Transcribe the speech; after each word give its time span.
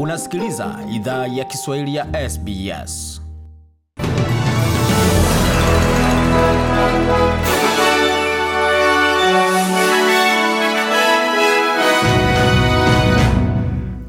Unasikiliza 0.00 0.78
idhaa 0.92 1.26
ya 1.26 1.44
Kiswahili 1.44 1.94
ya 1.94 2.30
SBS. 2.30 3.20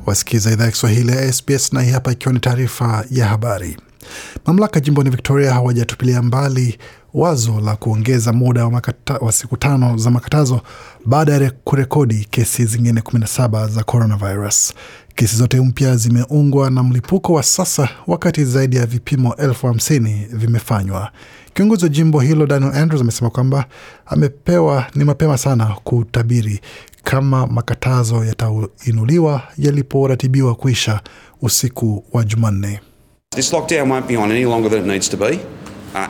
Wasikiliza 0.06 0.52
idhaa 0.52 0.66
ya 0.66 0.72
Kiswahili 0.72 1.12
ya 1.12 1.34
SBS 1.34 1.74
na 1.74 1.82
hii 1.82 1.92
hapa 1.92 2.12
ikiwa 2.12 2.34
ni 2.34 2.40
taarifa 2.40 3.06
ya 3.12 3.26
habari. 3.26 3.78
Mamlaka 4.46 4.80
jimboni 4.80 5.10
Victoria 5.10 5.54
hawajatupilia 5.54 6.22
mbali 6.22 6.78
wazo 7.14 7.62
la 7.62 7.76
kuongeza 7.76 8.34
muda 8.34 8.66
wa, 8.66 8.72
makata, 8.72 9.14
wa 9.18 9.32
siku 9.32 9.58
tano 9.58 9.98
za 9.98 10.10
makatazo 10.12 10.62
baada 11.06 11.34
ya 11.34 11.52
kurekodi 11.64 12.28
kesi 12.32 12.66
zingine 12.66 13.02
17 13.02 13.68
za 13.70 13.84
coronavirus. 13.84 14.74
Kesi 15.16 15.36
zote 15.36 15.60
mpya 15.62 15.96
zimeungwa 15.96 16.70
na 16.70 16.84
mlipuko 16.84 17.34
wa 17.34 17.44
sasa, 17.44 17.90
wakati 18.08 18.46
zaidi 18.46 18.76
ya 18.76 18.86
vipimo 18.86 19.36
elfu 19.36 19.68
hamsini 19.68 20.28
vimefanywa. 20.32 21.12
Kiongozi 21.54 21.84
wa 21.86 21.90
jimbo 21.90 22.20
hilo 22.20 22.46
Daniel 22.46 22.76
Andrews 22.76 23.02
amesema 23.02 23.30
kwamba 23.30 23.66
amepewa 24.06 24.86
ni 24.96 25.04
mapema 25.04 25.38
sana 25.38 25.66
kutabiri 25.84 26.62
kama 27.04 27.48
makatazo 27.48 28.26
yatainuliwa 28.26 29.42
yaliporatibiwa 29.58 30.56
kuisha 30.56 31.02
usiku 31.42 32.04
wa 32.14 32.24
Jumanne. 32.24 32.80
This 33.36 33.52
lockdown 33.52 33.90
won't 33.90 34.08
be 34.08 34.16
on 34.16 34.32
any 34.32 34.46
longer 34.46 34.70
than 34.70 34.80
it 34.84 34.88
needs 34.88 35.10
to 35.10 35.18
be. 35.18 35.40
Uh. 35.94 36.08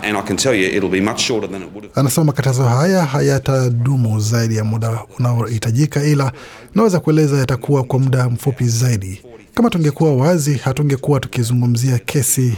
Anasema 1.95 2.23
makatazo 2.25 2.63
haya 2.63 3.05
hayatadumu 3.05 4.19
zaidi 4.19 4.55
ya 4.55 4.63
muda 4.63 4.99
unaohitajika, 5.19 6.03
ila 6.03 6.31
naweza 6.75 6.99
kueleza 6.99 7.37
yatakuwa 7.37 7.83
kwa 7.83 7.99
muda 7.99 8.29
mfupi 8.29 8.63
zaidi. 8.67 9.21
Kama 9.53 9.69
tungekuwa 9.69 10.15
wazi, 10.15 10.55
hatungekuwa 10.57 11.19
tukizungumzia 11.19 11.99
kesi 11.99 12.57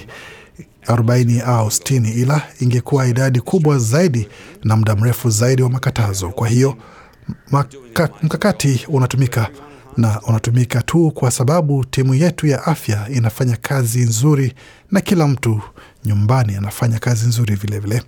40 0.88 1.42
au 1.46 1.68
60, 1.68 2.18
ila 2.22 2.42
ingekuwa 2.60 3.08
idadi 3.08 3.40
kubwa 3.42 3.78
zaidi 3.78 4.28
na 4.64 4.76
muda 4.76 4.96
mrefu 4.96 5.30
zaidi 5.30 5.62
wa 5.62 5.70
makatazo. 5.70 6.30
Kwa 6.30 6.48
hiyo 6.48 6.76
maka, 7.52 8.10
mkakati 8.24 8.86
unatumika 8.90 9.50
na 10.00 10.22
unatumika 10.22 10.82
tu 10.82 11.12
kwa 11.12 11.32
sababu 11.32 11.86
timu 11.86 12.16
yetu 12.16 12.48
ya 12.48 12.66
afya 12.66 13.08
inafanya 13.10 13.56
kazi 13.58 14.00
nzuri 14.00 14.54
na 14.92 15.02
kila 15.02 15.28
mtu 15.28 15.62
nyumbani 16.06 16.56
anafanya 16.56 17.00
kazi 17.00 17.28
nzuri 17.28 17.56
vilevile 17.56 17.96
vile. 17.96 18.06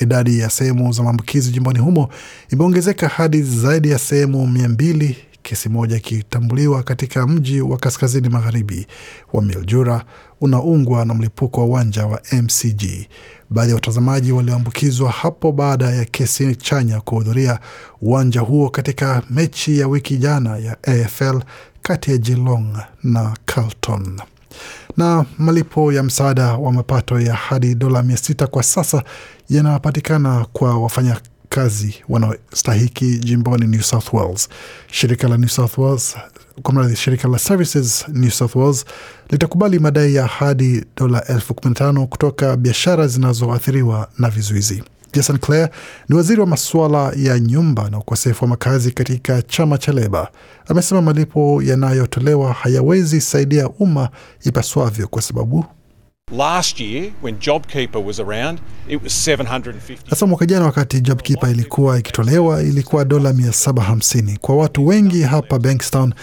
Idadi 0.00 0.38
ya 0.38 0.50
sehemu 0.50 0.92
za 0.92 1.02
maambukizi 1.02 1.50
jimboni 1.50 1.78
humo 1.78 2.08
imeongezeka 2.52 3.08
hadi 3.08 3.42
zaidi 3.42 3.90
ya 3.90 3.98
sehemu 3.98 4.46
mia 4.46 4.68
mbili, 4.68 5.16
kesi 5.42 5.68
moja 5.68 5.96
ikitambuliwa 5.96 6.82
katika 6.82 7.26
mji 7.26 7.60
wa 7.60 7.78
kaskazini 7.78 8.28
magharibi 8.28 8.86
wa 9.32 9.42
Mildura 9.42 10.04
unaungwa 10.40 11.04
na 11.04 11.14
mlipuko 11.14 11.60
wa 11.60 11.66
uwanja 11.66 12.06
wa 12.06 12.20
MCG. 12.32 12.82
Baadhi 13.50 13.68
ya 13.70 13.74
watazamaji 13.74 14.32
walioambukizwa 14.32 15.10
hapo 15.10 15.52
baada 15.52 15.90
ya 15.90 16.04
kesi 16.04 16.56
chanya 16.56 17.00
kuhudhuria 17.00 17.58
uwanja 18.00 18.40
huo 18.40 18.70
katika 18.70 19.22
mechi 19.30 19.78
ya 19.78 19.88
wiki 19.88 20.16
jana 20.16 20.56
ya 20.56 20.76
AFL 20.82 21.40
kati 21.82 22.10
ya 22.10 22.16
Geelong 22.18 22.76
na 23.02 23.36
Carlton 23.46 24.20
na 24.96 25.24
malipo 25.38 25.92
ya 25.92 26.02
msaada 26.02 26.52
wa 26.56 26.72
mapato 26.72 27.20
ya 27.20 27.34
hadi 27.34 27.74
dola 27.74 28.02
mia 28.02 28.16
sita 28.16 28.46
kwa 28.46 28.62
sasa 28.62 29.02
yanapatikana 29.50 30.46
kwa 30.52 30.78
wafanya 30.78 31.20
kazi 31.54 31.94
wanaostahiki 32.08 33.18
jimboni 33.18 33.66
New 33.66 33.80
South 33.82 34.12
Wales. 34.12 34.48
Shirika 34.90 35.28
la 35.28 35.36
New 35.36 35.48
South 35.48 35.78
Wales 35.78 36.16
kwa 36.62 36.74
mradhi, 36.74 36.96
shirika 36.96 37.28
la 37.28 37.38
Services 37.38 38.04
New 38.08 38.30
South 38.30 38.54
Wales 38.56 38.84
litakubali 39.30 39.78
madai 39.78 40.14
ya 40.14 40.26
hadi 40.26 40.84
dola 40.96 41.24
elfu 41.24 41.54
kumi 41.54 41.68
na 41.74 41.78
tano 41.78 42.06
kutoka 42.06 42.56
biashara 42.56 43.06
zinazoathiriwa 43.08 44.08
na 44.18 44.30
vizuizi. 44.30 44.82
Jason 45.12 45.38
Clare 45.38 45.72
ni 46.08 46.16
waziri 46.16 46.40
wa 46.40 46.46
masuala 46.46 47.12
ya 47.16 47.38
nyumba 47.40 47.90
na 47.90 47.98
ukosefu 47.98 48.44
wa 48.44 48.48
makazi 48.48 48.90
katika 48.92 49.42
chama 49.42 49.78
cha 49.78 49.92
Leba. 49.92 50.30
Amesema 50.68 51.02
malipo 51.02 51.62
yanayotolewa 51.62 52.52
hayawezi 52.52 53.20
saidia 53.20 53.68
umma 53.68 54.08
ipaswavyo 54.44 55.08
kwa 55.08 55.22
sababu 55.22 55.64
Last 56.32 56.80
year, 56.80 57.12
when 57.20 57.38
JobKeeper 57.38 58.02
was 58.02 58.18
around, 58.18 58.60
it 58.88 59.02
was 59.02 59.12
750. 59.12 59.98
Sasa 60.10 60.26
mwaka 60.26 60.46
jana 60.46 60.64
wakati 60.64 61.00
JobKeeper 61.00 61.50
ilikuwa 61.50 61.98
ikitolewa 61.98 62.62
ilikuwa 62.62 63.04
dola 63.04 63.32
750 63.32 64.36
kwa 64.38 64.56
watu 64.56 64.86
wengi 64.86 65.22
hapa 65.22 65.58
Bankstown. 65.58 66.14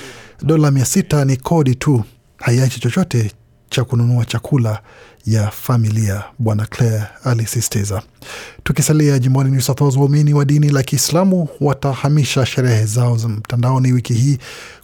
Dola 0.42 0.70
600 0.72 1.26
ni 1.26 1.38
kodi 1.38 1.76
tu, 1.76 2.04
haiachi 2.38 2.80
chochote 2.80 3.32
cha 3.70 3.84
kununua 3.84 4.26
chakula 4.26 4.82
ya 5.26 5.52
familia, 5.52 6.24
Bwana 6.40 6.66
Clare 6.66 7.04
alisisitiza. 7.24 8.02
Tukisalia 8.64 9.20
jimboni 9.20 9.52
New 9.52 9.62
South 9.62 9.82
Wales, 9.82 9.96
waumini 9.98 10.34
wa 10.34 10.46
dini 10.46 10.70
la 10.70 10.84
Kiislamu 10.84 11.48
watahamisha 11.62 12.46
sherehe 12.46 12.86
zao 12.86 13.18
za 13.18 13.28
mtandaoni 13.28 13.92
wiki 13.92 14.14
hii 14.14 14.38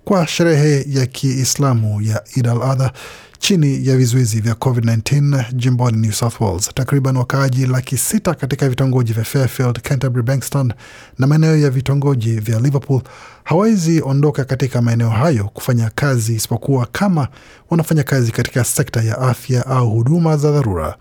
kwa 0.03 0.27
sherehe 0.27 0.85
ya 0.89 1.05
Kiislamu 1.05 2.01
ya 2.01 2.23
Eid 2.37 2.47
al-Adha 2.47 2.91
chini 3.39 3.87
ya 3.87 3.97
vizuizi 3.97 4.41
vya 4.41 4.53
COVID-19 4.53 5.45
jimboni 5.53 5.97
New 5.97 6.11
South 6.11 6.41
Wales. 6.41 6.69
Takriban 6.73 7.17
wakaaji 7.17 7.65
laki 7.65 7.97
sita 7.97 8.33
katika 8.33 8.69
vitongoji 8.69 9.13
vya 9.13 9.23
Fairfield, 9.23 9.79
Canterbury, 9.81 10.23
Bankstown 10.23 10.73
na 11.19 11.27
maeneo 11.27 11.57
ya 11.57 11.69
vitongoji 11.69 12.39
vya 12.39 12.59
Liverpool 12.59 13.01
hawawezi 13.45 14.01
ondoka 14.05 14.43
katika 14.45 14.81
maeneo 14.81 15.09
hayo 15.09 15.43
kufanya 15.43 15.91
kazi 15.95 16.35
isipokuwa 16.35 16.87
kama 16.91 17.27
wanafanya 17.69 18.03
kazi 18.03 18.31
katika 18.31 18.63
sekta 18.63 19.01
ya 19.01 19.17
afya 19.17 19.65
au 19.65 19.89
huduma 19.89 20.37
za 20.37 20.51
dharura. 20.51 20.95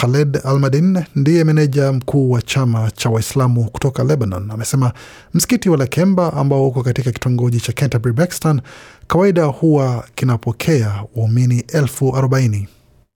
Khaled 0.00 0.40
Almadin 0.44 1.04
ndiye 1.16 1.44
meneja 1.44 1.92
mkuu 1.92 2.30
wa 2.30 2.42
chama 2.42 2.90
cha 2.90 3.10
Waislamu 3.10 3.70
kutoka 3.70 4.04
Lebanon 4.04 4.50
amesema 4.50 4.92
msikiti 5.34 5.70
wa 5.70 5.76
Lakemba 5.76 6.32
ambao 6.32 6.68
uko 6.68 6.82
katika 6.82 7.12
kitongoji 7.12 7.60
cha 7.60 7.72
Canterbury 7.72 8.14
Bexton 8.14 8.60
kawaida 9.06 9.44
huwa 9.44 10.04
kinapokea 10.14 11.04
waumini 11.16 11.64
elfu 11.68 12.16
arobaini. 12.16 12.68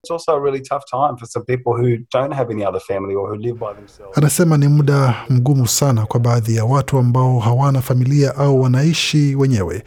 It's 0.05 0.11
also 0.11 0.33
a 0.33 0.39
really 0.41 0.59
tough 0.59 0.83
time 0.91 1.15
for 1.17 1.25
some 1.25 1.45
people 1.45 1.73
who 1.77 1.97
don't 2.11 2.33
have 2.33 2.49
any 2.51 2.65
other 2.65 2.79
family 2.81 3.15
or 3.15 3.29
who 3.29 3.35
live 3.37 3.57
by 3.59 3.73
themselves. 3.73 4.17
Anasema 4.17 4.57
ni 4.57 4.67
muda 4.67 5.15
mgumu 5.29 5.67
sana 5.67 6.05
kwa 6.05 6.19
baadhi 6.19 6.55
ya 6.55 6.65
watu 6.65 6.97
ambao 6.97 7.39
hawana 7.39 7.81
familia 7.81 8.35
au 8.35 8.61
wanaishi 8.61 9.35
wenyewe. 9.35 9.83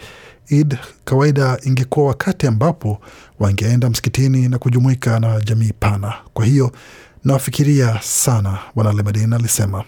Eid 0.49 0.79
kawaida 1.05 1.59
ingekuwa 1.65 2.07
wakati 2.07 2.47
ambapo 2.47 2.99
wangeenda 3.39 3.91
msikitini 3.91 4.49
na 4.49 4.59
kujumuika 4.59 5.21
na 5.21 5.41
jamii 5.41 5.73
pana. 5.81 6.15
Kwa 6.35 6.45
hiyo 6.45 6.71
nawafikiria 7.25 7.99
sana, 8.03 8.59
Bwana 8.75 8.93
Lemadin 8.93 9.33
alisema. 9.33 9.85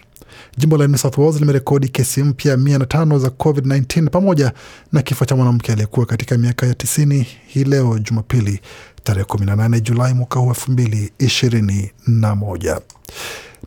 Jimbo 0.57 0.77
la 0.77 0.87
New 0.87 0.97
South 0.97 1.17
Wales 1.17 1.39
limerekodi 1.39 1.87
kesi 1.89 2.23
mpya 2.23 2.57
mia 2.57 2.77
na 2.77 2.85
tano 2.85 3.19
za 3.19 3.27
COVID-19 3.27 4.09
pamoja 4.09 4.51
na 4.91 5.01
kifo 5.01 5.25
cha 5.25 5.35
mwanamke 5.35 5.71
aliyekuwa 5.71 6.05
katika 6.05 6.37
miaka 6.37 6.65
ya 6.67 6.73
tisini 6.73 7.27
hii 7.47 7.63
leo 7.63 7.99
Jumapili 7.99 8.59
tarehe 9.03 9.25
18 9.25 9.81
Julai 9.81 10.13
mwaka 10.13 10.39
huu 10.39 10.49
elfu 10.49 10.71
mbili 10.71 11.11
ishirini 11.19 11.91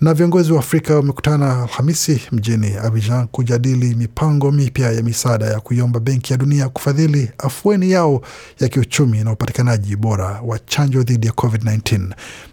na 0.01 0.15
viongozi 0.15 0.53
wa 0.53 0.59
Afrika 0.59 0.95
wamekutana 0.95 1.63
Alhamisi 1.63 2.21
mjini 2.33 2.75
Abidjan 2.77 3.27
kujadili 3.29 3.95
mipango 3.95 4.53
mipya 4.53 4.93
ya 4.93 5.03
misaada 5.03 5.47
ya 5.47 5.61
kuiomba 5.61 6.01
Benki 6.01 6.33
ya 6.33 6.39
Dunia 6.39 6.69
kufadhili 6.69 7.31
afueni 7.39 7.91
yao 7.91 8.23
ya 8.61 8.69
kiuchumi 8.69 9.25
na 9.25 9.33
upatikanaji 9.33 9.97
bora 9.97 10.41
wa 10.45 10.59
chanjo 10.59 11.03
dhidi 11.03 11.27
ya 11.27 11.33
COVID-19. 11.33 12.01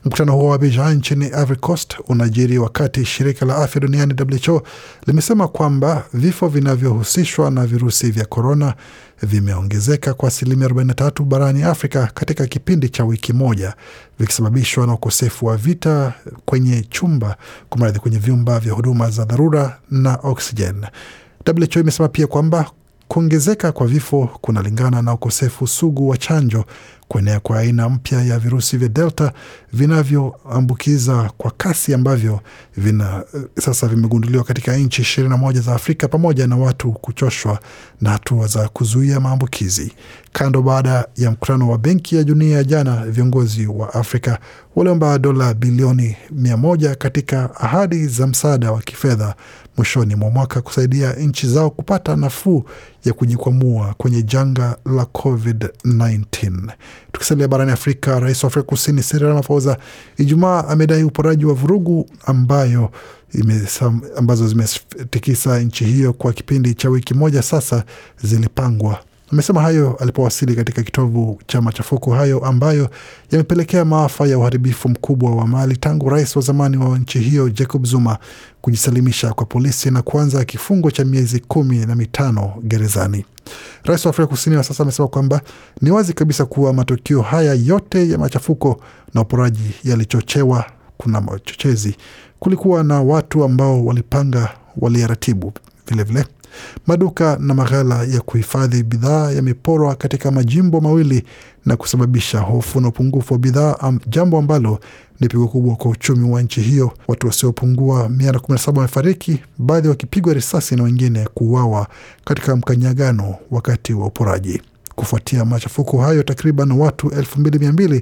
Mkutano 0.06 0.34
huo 0.34 0.48
wa 0.50 0.56
Abidjan 0.56 0.96
nchini 0.98 1.26
Ivory 1.26 1.56
Coast 1.60 1.96
unajiri 2.08 2.58
wakati 2.58 3.06
shirika 3.06 3.46
la 3.46 3.56
afya 3.56 3.82
duniani 3.82 4.14
WHO 4.48 4.64
limesema 5.08 5.48
kwamba 5.48 6.04
vifo 6.14 6.48
vinavyohusishwa 6.48 7.52
na 7.52 7.66
virusi 7.68 8.12
vya 8.12 8.26
korona 8.26 8.74
vimeongezeka 9.24 10.14
kwa 10.14 10.28
asilimia 10.28 10.68
43 10.68 11.24
barani 11.24 11.64
Afrika 11.64 12.12
katika 12.14 12.46
kipindi 12.47 12.90
cha 12.90 13.06
wiki 13.06 13.34
moja, 13.34 13.74
vikisababishwa 14.20 14.88
na 14.88 14.94
ukosefu 14.94 15.46
wa 15.46 15.58
vita 15.58 16.14
kwenye 16.46 16.78
chumba 16.84 17.37
kumradhi, 17.70 17.99
kwenye 17.99 18.17
vyumba 18.17 18.59
vya 18.59 18.73
huduma 18.73 19.09
za 19.09 19.26
dharura 19.26 19.78
na 19.91 20.16
oksijen. 20.23 20.85
WHO 21.47 21.79
imesema 21.79 22.09
pia 22.09 22.28
kwamba 22.28 22.72
kuongezeka 23.08 23.72
kwa 23.72 23.87
vifo 23.87 24.29
kunalingana 24.41 25.02
na 25.02 25.14
ukosefu 25.14 25.67
sugu 25.67 26.08
wa 26.09 26.17
chanjo 26.17 26.66
kuenea 27.09 27.40
kwa 27.40 27.59
aina 27.59 27.90
mpya 27.90 28.22
ya 28.23 28.40
virusi 28.40 28.78
vya 28.78 28.88
Delta 28.90 29.34
vinavyoambukiza 29.73 31.32
kwa 31.38 31.52
kasi 31.52 31.94
ambavyo 31.94 32.40
vina 32.78 33.23
sasa 33.59 33.88
vimegunduliwa 33.88 34.44
katika 34.44 34.78
nchi 34.78 35.02
ishirini 35.02 35.29
na 35.29 35.38
moja 35.38 35.61
za 35.61 35.76
Afrika 35.76 36.08
pamoja 36.08 36.47
na 36.47 36.56
watu 36.58 36.91
kuchoshwa 36.91 37.59
na 38.02 38.09
hatua 38.09 38.47
za 38.47 38.70
kuzuia 38.70 39.20
maambukizi. 39.20 39.94
Kando 40.34 40.61
baada 40.61 41.06
ya 41.17 41.32
mkutano 41.32 41.70
wa 41.70 41.78
Benki 41.78 42.16
ya 42.16 42.23
Dunia 42.23 42.64
jana, 42.64 43.06
viongozi 43.06 43.67
wa 43.67 43.94
Afrika 43.94 44.40
waliomba 44.76 45.17
dola 45.20 45.53
bilioni 45.53 46.16
mia 46.32 46.58
moja 46.58 46.96
katika 46.96 47.56
ahadi 47.56 48.08
za 48.08 48.28
msaada 48.28 48.72
wa 48.72 48.82
kifedha 48.82 49.35
mwishoni 49.78 50.16
mwa 50.16 50.29
mwaka 50.29 50.61
kusaidia 50.61 51.14
nchi 51.14 51.47
zao 51.47 51.70
kupata 51.70 52.16
nafuu 52.16 52.64
ya 53.06 53.14
kujikwamua 53.14 53.94
kwenye 53.97 54.23
janga 54.23 54.78
la 54.85 55.03
COVID-19. 55.03 56.72
Tukisalia 57.11 57.47
barani 57.47 57.72
Afrika, 57.72 58.19
rais 58.19 58.43
wa 58.43 58.47
Afrika 58.47 58.66
Kusini 58.67 59.01
Cyril 59.01 59.28
Ramaphosa 59.28 59.78
Ijumaa 60.17 60.63
amedai 60.67 61.03
uporaji 61.03 61.46
wa 61.46 61.53
vurugu 61.53 62.09
ambayo 62.25 62.91
imesam, 63.34 64.01
ambazo 64.17 64.47
zimetikisa 64.47 65.59
nchi 65.59 65.85
hiyo 65.85 66.13
kwa 66.13 66.34
kipindi 66.34 66.73
cha 66.73 66.90
wiki 66.90 67.13
moja 67.13 67.41
sasa 67.41 67.84
zilipangwa 68.23 68.99
Amesema 69.31 69.61
hayo 69.61 69.96
alipowasili 69.99 70.55
katika 70.55 70.84
kitovu 70.84 71.41
cha 71.47 71.61
machafuko 71.61 72.14
hayo 72.14 72.40
ambayo 72.46 72.90
yamepelekea 73.31 73.85
maafa 73.85 74.28
ya 74.28 74.37
uharibifu 74.37 74.90
mkubwa 74.90 75.35
wa 75.35 75.47
mali 75.47 75.78
tangu 75.78 76.09
rais 76.09 76.35
wa 76.35 76.41
zamani 76.41 76.78
wa 76.78 76.99
nchi 76.99 77.20
hiyo 77.20 77.49
Jacob 77.49 77.85
Zuma 77.85 78.17
kujisalimisha 78.61 79.34
kwa 79.34 79.46
polisi 79.46 79.91
na 79.91 80.02
kuanza 80.02 80.46
kifungo 80.46 80.91
cha 80.91 81.05
miezi 81.05 81.40
kumi 81.40 81.85
na 81.85 81.96
mitano 81.96 82.53
gerezani. 82.64 83.26
Rais 83.84 84.05
wa 84.05 84.09
Afrika 84.09 84.28
Kusini 84.28 84.55
wa 84.55 84.64
sasa 84.64 84.84
amesema 84.84 85.08
kwamba 85.08 85.41
ni 85.82 85.91
wazi 85.91 86.14
kabisa 86.14 86.46
kuwa 86.46 86.73
matukio 86.73 87.22
haya 87.22 87.53
yote 87.53 88.09
ya 88.09 88.17
machafuko 88.17 88.82
na 89.14 89.22
uporaji 89.22 89.72
yalichochewa, 89.84 90.66
kuna 90.97 91.22
machochezi, 91.22 91.96
kulikuwa 92.40 92.84
na 92.84 93.02
watu 93.02 93.43
ambao 93.43 93.85
walipanga, 93.85 94.49
waliyaratibu 94.78 95.53
vilevile 95.87 96.25
Maduka 96.87 97.37
na 97.41 97.53
maghala 97.53 98.03
ya 98.03 98.22
kuhifadhi 98.22 98.84
bidhaa 98.84 99.31
yameporwa 99.31 99.96
katika 99.96 100.31
majimbo 100.31 100.81
mawili 100.81 101.23
na 101.66 101.75
kusababisha 101.78 102.40
hofu 102.40 102.81
na 102.81 102.87
upungufu 102.87 103.34
wa 103.34 103.40
bidhaa, 103.40 103.93
jambo 104.07 104.37
ambalo 104.37 104.79
ni 105.19 105.28
pigo 105.28 105.47
kubwa 105.47 105.75
kwa 105.75 105.91
uchumi 105.91 106.29
wa 106.31 106.41
nchi 106.41 106.61
hiyo. 106.61 106.91
Watu 107.07 107.28
wasiopungua 107.28 108.07
117 108.07 108.75
wamefariki, 108.78 109.40
baadhi 109.57 109.87
wakipigwa 109.87 110.34
risasi 110.34 110.75
na 110.75 110.84
wengine 110.84 111.28
kuuawa 111.34 111.87
katika 112.25 112.55
mkanyagano 112.55 113.35
wakati 113.51 113.93
wa 113.93 114.05
uporaji. 114.05 114.61
Kufuatia 114.96 115.46
machafuko 115.46 116.01
hayo, 116.01 116.23
takriban 116.23 116.72
watu 116.72 117.07
2200 117.07 118.01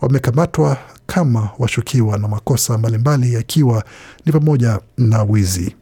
wamekamatwa 0.00 0.76
kama 1.06 1.48
washukiwa 1.58 2.18
na 2.18 2.28
makosa 2.28 2.78
mbalimbali 2.78 3.34
yakiwa 3.34 3.84
ni 4.26 4.32
pamoja 4.32 4.80
na 4.98 5.22
wizi. 5.22 5.74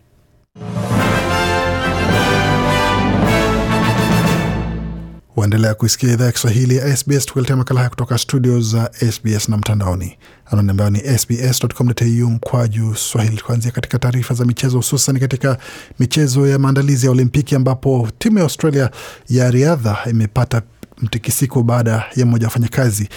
Waendelea 5.37 5.75
kuisikia 5.75 6.12
idhaa 6.12 6.25
ya 6.25 6.33
Kiswahili 6.33 6.77
ya 6.77 6.97
SBS 6.97 7.27
tukuletea 7.27 7.56
makala 7.56 7.81
haya 7.81 7.91
kutoka 7.91 8.19
studio 8.19 8.61
za 8.61 8.91
SBS 9.11 9.49
na 9.49 9.56
mtandaoni, 9.56 10.19
anwani 10.47 10.71
ambayo 10.71 10.91
ni 10.91 11.19
sbs.com.au 11.19 12.31
mkwaju 12.31 12.94
swahili. 12.94 13.41
Kuanzia 13.41 13.71
katika 13.71 13.99
taarifa 13.99 14.35
za 14.35 14.44
michezo, 14.44 14.77
hususan 14.77 15.19
katika 15.21 15.59
michezo 15.99 16.47
ya 16.49 16.59
maandalizi 16.59 17.06
ya 17.06 17.12
Olimpiki 17.12 17.55
ambapo 17.55 18.09
timu 18.19 18.38
ya 18.38 18.44
Australia 18.44 18.91
ya 19.29 19.50
riadha 19.50 19.99
imepata 20.11 20.62
mtikisiko 20.99 21.62
baada 21.62 22.05
ya 22.17 22.27
mmoja 22.27 22.47
wa 22.47 22.49
wafanyakazi 22.49 23.09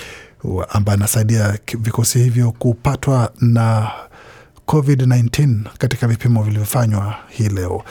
ambaye 0.70 0.98
anasaidia 0.98 1.60
vikosi 1.80 2.20
hivyo 2.20 2.52
kupatwa 2.52 3.32
na 3.42 3.92
COVID-19 4.68 5.56
katika 5.78 6.08
vipimo 6.08 6.44
vilivyofanywa 6.44 7.16
hii 7.30 7.50
leo. 7.50 7.84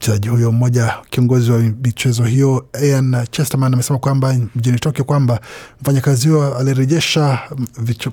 Mchezaji 0.00 0.28
huyo 0.28 0.52
mmoja, 0.52 0.94
kiongozi 1.10 1.50
wa 1.50 1.58
michezo 1.58 2.24
hiyo 2.24 2.66
Ian 2.84 3.26
Chesterman 3.30 3.74
amesema 3.74 3.98
kwamba 3.98 4.36
mjini 4.56 4.78
Tokyo 4.78 5.04
kwamba 5.04 5.40
mfanyakazi 5.80 6.28
huyo 6.28 6.58
alirejesha 6.58 7.38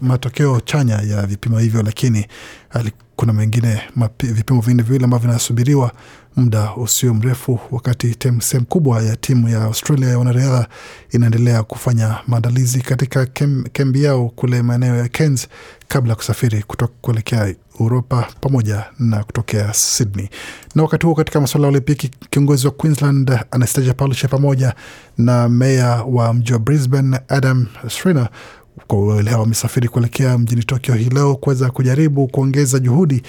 matokeo 0.01 0.59
chanya 0.61 0.95
ya 0.95 1.25
vipimo 1.25 1.59
hivyo, 1.59 1.81
lakini 1.83 2.27
kuna 3.15 3.33
mengine 3.33 3.81
vipimo 4.23 4.61
vinne 4.61 4.83
viwili 4.83 5.03
ambavyo 5.03 5.27
vinasubiriwa 5.29 5.91
muda 6.37 6.75
usio 6.75 7.13
mrefu, 7.13 7.59
wakati 7.71 8.15
sehemu 8.39 8.65
kubwa 8.65 9.01
ya 9.01 9.15
timu 9.15 9.49
ya 9.49 9.63
Australia 9.63 10.09
ya 10.09 10.19
wanariadha 10.19 10.67
inaendelea 11.11 11.63
kufanya 11.63 12.17
maandalizi 12.27 12.81
katika 12.81 13.25
kambi 13.73 14.03
yao 14.03 14.29
kule 14.35 14.61
maeneo 14.61 14.95
ya 14.95 15.07
Cairns 15.07 15.47
kabla 15.87 16.09
ya 16.09 16.15
kusafiri 16.15 16.63
kutoka 16.63 16.93
kuelekea 17.01 17.55
Uropa 17.79 18.27
pamoja 18.41 18.83
na 18.99 19.23
kutokea 19.23 19.73
Sydney. 19.73 20.29
Na 20.75 20.83
wakati 20.83 21.05
huo 21.05 21.15
katika 21.15 21.41
masuala 21.41 21.67
ya 21.67 21.71
Olimpiki, 21.71 22.11
kiongozi 22.29 22.67
wa 22.67 22.71
Queensland 22.73 23.39
Anastasia 23.51 23.93
Palaszczuk 23.93 24.31
pamoja 24.31 24.73
na 25.17 25.49
meya 25.49 26.03
wa 26.03 26.33
mji 26.33 26.53
wa 26.53 26.59
Brisbane 26.59 27.19
Adam 27.27 27.65
Schreiner 27.87 28.29
kwa 28.87 29.21
leo 29.23 29.39
wamesafiri 29.39 29.87
kuelekea 29.87 30.37
mjini 30.37 30.63
Tokyo 30.63 30.95
hii 30.95 31.09
leo 31.09 31.35
kuweza 31.35 31.69
kujaribu 31.71 32.27
kuongeza 32.27 32.79
juhudi 32.79 33.21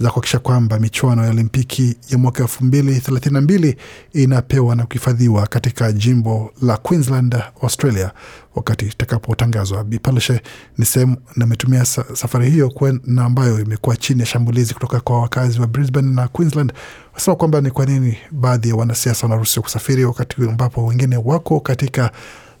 za 0.00 0.08
kuhakikisha 0.08 0.38
kwamba 0.38 0.78
michuano 0.78 1.24
ya 1.24 1.30
Olimpiki 1.30 1.96
ya 2.10 2.18
mwaka 2.18 2.42
elfu 2.42 2.64
mbili 2.64 3.00
thelathini 3.00 3.34
na 3.34 3.40
mbili 3.40 3.76
inapewa 4.12 4.76
na 4.76 4.86
kuhifadhiwa 4.86 5.46
katika 5.46 5.92
jimbo 5.92 6.52
la 6.62 6.76
Queensland, 6.76 7.36
Australia, 7.62 8.10
wakati 8.54 8.84
itakapotangazwa. 8.86 9.84
Bipalshe 9.84 10.40
ni 10.78 10.84
sehemu 10.84 11.16
nametumia 11.36 11.66
ametumia 11.66 11.84
safari 12.16 12.50
hiyo 12.50 12.72
na 13.04 13.24
ambayo 13.24 13.60
imekuwa 13.60 13.96
chini 13.96 14.20
ya 14.20 14.26
shambulizi 14.26 14.74
kutoka 14.74 15.00
kwa 15.00 15.20
wakazi 15.20 15.60
wa 15.60 15.66
Brisbane 15.66 16.14
na 16.14 16.28
Queensland, 16.28 16.72
wasema 17.14 17.36
kwamba 17.36 17.60
ni 17.60 17.70
kwa 17.70 17.86
nini 17.86 18.16
baadhi 18.30 18.68
ya 18.68 18.74
wanasiasa 18.76 19.22
wanaruhusiwa 19.26 19.62
kusafiri 19.62 20.04
wakati 20.04 20.42
ambapo 20.42 20.86
wengine 20.86 21.16
wako 21.16 21.60
katika 21.60 22.10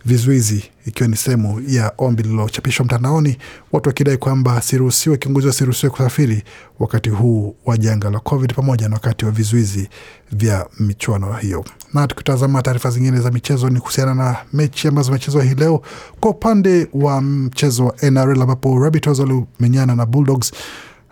vizuizi 0.06 0.64
ikiwa 0.86 1.08
ni 1.08 1.16
sehemu 1.16 1.62
ya 1.68 1.92
ombi 1.98 2.22
lililochapishwa 2.22 2.84
mtandaoni, 2.86 3.36
watu 3.72 3.88
wakidai 3.88 4.16
kwamba 4.16 4.62
siruhusiwe, 4.62 5.16
kiongozi 5.16 5.48
asiruhusiwe 5.48 5.90
kusafiri 5.90 6.42
wakati 6.78 7.10
huu 7.10 7.56
wa 7.64 7.76
janga 7.78 8.10
la 8.10 8.18
COVID 8.20 8.54
pamoja 8.54 8.88
na 8.88 8.94
wakati 8.94 9.24
wa 9.24 9.30
vizuizi 9.30 9.88
vya 10.32 10.66
michuano 10.80 11.32
hiyo. 11.32 11.64
Na 11.94 12.06
tukitazama 12.06 12.62
taarifa 12.62 12.90
zingine 12.90 13.20
za 13.20 13.30
michezo 13.30 13.70
ni 13.70 13.80
kuhusiana 13.80 14.14
na 14.14 14.36
mechi 14.52 14.88
ambazo 14.88 15.06
zimechezwa 15.06 15.44
hii 15.44 15.54
leo. 15.54 15.82
Kwa 16.20 16.30
upande 16.30 16.88
wa 16.92 17.20
mchezo 17.20 17.84
wa 17.86 17.94
NRL 18.10 18.42
ambapo 18.42 18.78
Rabbitohs 18.84 19.18
walimenyana 19.18 19.94
na 19.96 20.06
Bulldogs 20.06 20.52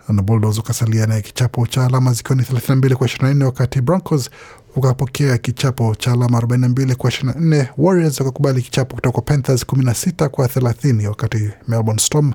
na 0.09 0.21
Bulldogs 0.21 0.57
ukasalia 0.59 1.07
na 1.07 1.21
kichapo 1.21 1.67
cha 1.67 1.85
alama 1.85 2.13
zikiwa 2.13 2.35
ni 2.35 2.43
32 2.43 2.95
kwa 2.95 3.07
24 3.07 3.43
wakati 3.43 3.81
Broncos 3.81 4.29
wakapokea 4.75 5.37
kichapo 5.37 5.95
cha 5.95 6.11
alama 6.11 6.39
42 6.39 6.95
kwa 6.95 7.09
24. 7.09 7.67
Warriors 7.77 8.19
wakakubali 8.19 8.61
kichapo 8.61 8.95
kutoka 8.95 9.13
kwa 9.13 9.21
Panthers 9.21 9.65
16 9.65 10.27
kwa 10.27 10.47
30, 10.47 11.07
wakati 11.07 11.49
Melbourne 11.67 12.01
Storm 12.01 12.33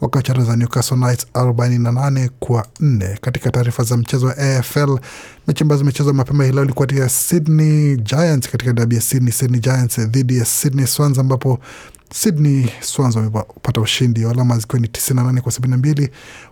wakacharaza 0.00 0.56
Newcastle 0.56 0.96
Knights 0.96 1.26
48 1.34 2.28
kwa 2.40 2.66
4. 2.80 3.16
Katika 3.20 3.50
taarifa 3.50 3.82
za 3.82 3.96
mchezo 3.96 4.26
wa 4.26 4.36
AFL, 4.38 4.98
mechi 5.48 5.62
ambazo 5.62 5.78
zimechezwa 5.78 6.12
mapema 6.14 6.44
hii 6.44 6.52
leo 6.52 6.64
ilikuwa 6.64 6.88
ya 6.92 7.08
Sydney 7.08 7.96
Giants 7.96 8.48
katika 8.50 8.72
dabi 8.72 8.94
ya 8.94 9.00
Sydney, 9.00 9.32
Sydney 9.32 9.60
Giants 9.60 10.00
dhidi 10.00 10.38
ya 10.38 10.44
Sydney 10.44 10.86
Swans 10.86 11.18
ambapo 11.18 11.58
Sydney 12.14 12.70
Swans 12.80 13.16
wamepata 13.16 13.80
ushindi 13.80 14.24
wa 14.24 14.30
alama 14.30 14.58
zikiwa 14.58 14.80
ni 14.80 14.86
98 14.88 15.40
kwa 15.40 15.52
72, 15.52 16.08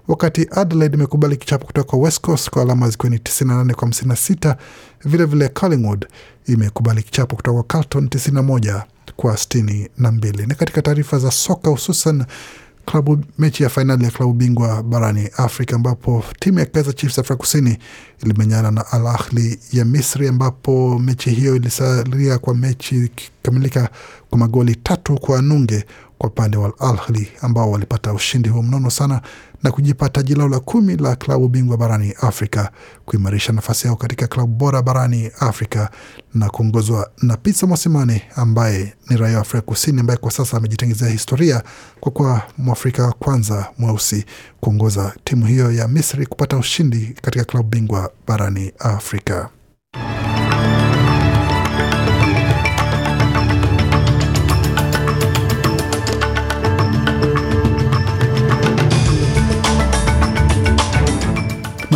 wakati 0.08 0.48
Adelaide 0.50 0.96
imekubali 0.96 1.36
kichapo 1.36 1.66
kutoka 1.66 1.90
kwa 1.90 1.98
West 1.98 2.20
Coast 2.20 2.50
kwa 2.50 2.62
alama 2.62 2.90
zikiwa 2.90 3.10
ni 3.10 3.16
98 3.16 3.72
kwa 3.74 3.88
56. 3.88 4.56
Vilevile 5.04 5.48
Collingwood 5.48 6.06
imekubali 6.46 7.02
kichapo 7.02 7.36
kutoka 7.36 7.54
kwa 7.54 7.64
Carlton 7.64 8.04
91 8.06 8.82
kwa 9.16 9.32
62. 9.34 10.46
Na 10.48 10.54
katika 10.54 10.82
taarifa 10.82 11.18
za 11.18 11.30
soka 11.30 11.70
hususan 11.70 12.24
klabu 12.90 13.18
mechi 13.38 13.62
ya 13.62 13.68
fainali 13.68 14.04
ya 14.04 14.10
klabu 14.10 14.32
bingwa 14.32 14.82
barani 14.82 15.28
Afrika 15.36 15.76
ambapo 15.76 16.24
timu 16.40 16.58
ya 16.58 16.66
Kaizer 16.66 16.94
Chiefs 16.94 17.18
Afrika 17.18 17.36
Kusini 17.36 17.78
ilimenyana 18.22 18.70
na 18.70 18.86
Al 18.92 19.06
Ahli 19.06 19.58
ya 19.72 19.84
Misri, 19.84 20.28
ambapo 20.28 20.98
mechi 20.98 21.30
hiyo 21.30 21.56
ilisalia 21.56 22.38
kwa 22.38 22.54
mechi 22.54 23.04
ikikamilika 23.04 23.88
kwa 24.30 24.38
magoli 24.38 24.74
tatu 24.76 25.14
kwa 25.18 25.42
nunge 25.42 25.84
kwa 26.20 26.28
upande 26.28 26.56
wa 26.56 26.72
Al 26.78 26.98
ambao 27.42 27.70
walipata 27.70 28.12
ushindi 28.12 28.48
huo 28.48 28.62
mnono 28.62 28.90
sana 28.90 29.20
na 29.62 29.70
kujipa 29.70 30.08
taji 30.08 30.34
lao 30.34 30.48
la 30.48 30.60
kumi 30.60 30.96
la 30.96 31.16
klabu 31.16 31.48
bingwa 31.48 31.76
barani 31.76 32.14
Afrika, 32.20 32.70
kuimarisha 33.06 33.52
nafasi 33.52 33.86
yao 33.86 33.96
katika 33.96 34.26
klabu 34.26 34.52
bora 34.54 34.82
barani 34.82 35.30
Afrika 35.38 35.90
na 36.34 36.48
kuongozwa 36.50 37.10
na 37.22 37.36
Pitsa 37.36 37.66
Mosimane 37.66 38.22
ambaye 38.36 38.94
ni 39.10 39.16
raia 39.16 39.34
wa 39.36 39.40
Afrika 39.40 39.60
Kusini 39.66 40.00
ambaye 40.00 40.16
kwa 40.16 40.30
sasa 40.30 40.56
amejitengezea 40.56 41.08
historia 41.08 41.62
kwa 42.00 42.12
kuwa 42.12 42.42
Mwafrika 42.58 43.02
wa 43.06 43.12
kwanza 43.12 43.66
mweusi 43.78 44.24
kuongoza 44.60 45.14
timu 45.24 45.46
hiyo 45.46 45.72
ya 45.72 45.88
Misri 45.88 46.26
kupata 46.26 46.56
ushindi 46.56 47.14
katika 47.22 47.44
klabu 47.44 47.68
bingwa 47.68 48.10
barani 48.26 48.72
Afrika. 48.78 49.48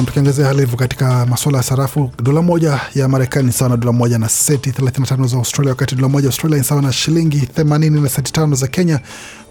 Tukiangazia 0.02 0.46
hali 0.46 0.60
hivyo 0.60 0.76
katika 0.78 1.26
masuala 1.26 1.58
ya 1.58 1.64
sarafu, 1.64 2.10
dola 2.22 2.42
moja 2.42 2.80
ya 2.94 3.08
Marekani 3.08 3.52
sawa 3.52 3.70
na 3.70 3.76
dola 3.76 3.92
moja 3.92 4.18
na 4.18 4.28
senti 4.28 4.70
35 4.70 5.26
za 5.26 5.36
Australia, 5.36 5.70
wakati 5.70 5.94
dola 5.94 6.08
moja 6.08 6.24
ya 6.26 6.30
Australia 6.30 6.58
ni 6.58 6.64
sawa 6.64 6.82
na 6.82 6.92
shilingi 6.92 7.48
80 7.56 8.02
na 8.02 8.08
senti 8.08 8.32
tano 8.32 8.54
za 8.56 8.66
Kenya, 8.66 9.00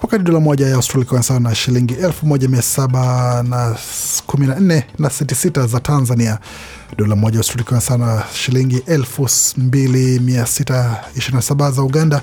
wakati 0.01 0.23
dola 0.23 0.39
moja 0.39 0.67
ya 0.67 0.75
Australia 0.75 1.05
ikiwa 1.05 1.23
sawa 1.23 1.39
na 1.39 1.55
shilingi 1.55 1.93
1714 1.93 4.83
na 4.99 5.09
senti 5.09 5.35
sita 5.35 5.67
za 5.67 5.79
Tanzania. 5.79 6.39
Dola 6.97 7.15
moja 7.15 7.35
ya 7.35 7.39
Australia 7.39 7.65
ikiwa 7.65 7.81
sawa 7.81 7.99
na 7.99 8.23
shilingi 8.33 8.77
2627 8.77 11.71
za 11.71 11.81
Uganda 11.83 12.21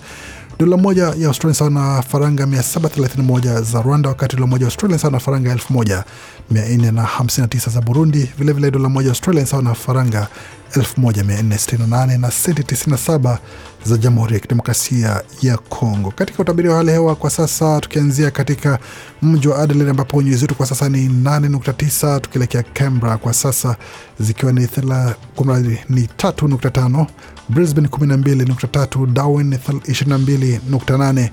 dola 0.60 0.76
moja 0.76 1.14
ya 1.18 1.28
Australia 1.28 1.54
sawa 1.54 1.70
na 1.70 2.02
faranga 2.02 2.44
731 2.46 3.62
za 3.62 3.82
Rwanda, 3.82 4.08
wakati 4.08 4.36
dola 4.36 4.46
moja 4.46 4.64
ya 4.64 4.68
Australia 4.68 4.98
sawa 4.98 5.12
na 5.12 5.20
faranga 5.20 5.54
1459 5.54 7.70
za 7.70 7.80
Burundi. 7.80 8.30
Vilevile 8.38 8.70
dola 8.70 8.88
moja 8.88 9.06
ya 9.08 9.12
Australia 9.12 9.46
sawa 9.46 9.62
na 9.62 9.74
faranga 9.74 10.28
1468 10.76 12.18
na 12.18 12.30
senti 12.30 12.62
97 12.62 13.38
za 13.84 13.96
Jamhuri 13.96 14.34
ya 14.34 14.40
Kidemokrasia 14.40 15.22
ya 15.42 15.56
Kongo. 15.58 16.10
Katika 16.10 16.42
utabiri 16.42 16.68
wa 16.68 16.76
hali 16.76 16.90
hewa 16.90 17.14
kwa 17.16 17.30
sasa, 17.30 17.80
tukianzia 17.80 18.30
katika 18.30 18.78
mji 19.22 19.48
wa 19.48 19.58
Adelaide 19.58 19.90
ambapo 19.90 20.22
nyuzi 20.22 20.40
joto 20.40 20.54
kwa 20.54 20.66
sasa 20.66 20.88
ni 20.88 21.08
8.9, 21.08 22.20
tukielekea 22.20 22.62
Canberra 22.62 23.16
kwa 23.18 23.34
sasa 23.34 23.76
zikiwa 24.20 24.52
ni 24.52 24.66
3.5 24.66 27.06
Brisbane 27.48 27.88
12.3, 27.88 29.06
Darwin 29.06 29.52
22.8, 29.54 31.28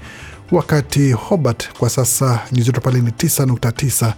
wakati 0.51 1.12
Hobart 1.12 1.70
kwa 1.77 1.89
sasa 1.89 2.39
nyuzi 2.51 2.66
joto 2.66 2.82
pale 2.82 3.01
ni 3.01 3.10
9.9, 3.12 4.13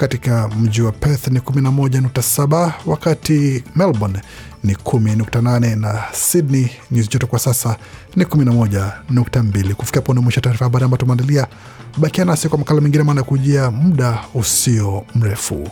katika 0.00 0.48
mji 0.48 0.82
wa 0.82 0.92
Perth 0.92 1.28
ni 1.28 1.38
11.7, 1.38 2.72
wakati 2.86 3.64
Melbourne 3.76 4.20
ni 4.64 4.74
10.8 4.74 5.76
na 5.80 6.02
Sydney 6.12 6.70
nyuzi 6.90 7.08
joto 7.08 7.26
kwa 7.26 7.38
sasa 7.38 7.76
ni 8.16 8.24
11.2. 8.24 9.74
Kufikia 9.74 10.00
hapo 10.00 10.14
ni 10.14 10.20
mwisho 10.20 10.40
taarifa 10.40 10.64
habari 10.64 10.84
ambayo 10.84 10.98
tumeandalia. 10.98 11.46
Bakia 11.96 12.24
nasi 12.24 12.48
kwa 12.48 12.58
makala 12.58 12.80
mengine 12.80 13.04
maana 13.04 13.22
kujia 13.22 13.70
muda 13.70 14.18
usio 14.34 15.04
mrefu. 15.14 15.68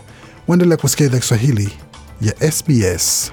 Waendelea 0.48 0.76
kusikia 0.76 1.06
idhaa 1.06 1.18
Kiswahili 1.18 1.72
ya 2.20 2.52
SBS. 2.52 3.32